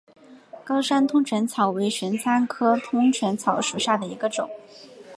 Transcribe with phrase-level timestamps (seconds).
[0.63, 4.49] 高山通泉草为玄参科通泉草属下的一个种。